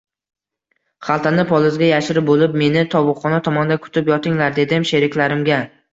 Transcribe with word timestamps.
–Xaltani 1.09 1.43
polizga 1.51 1.89
yashirib 1.89 2.25
bo‘lib, 2.31 2.57
meni 2.63 2.85
tovuqxona 2.97 3.43
tomonda 3.49 3.77
kutib 3.87 4.13
yotinglar,– 4.15 4.57
dedim 4.61 4.89
sheriklarimga 4.95 5.61